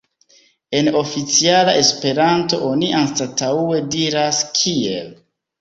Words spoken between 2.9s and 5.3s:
anstataŭe diras "kiel".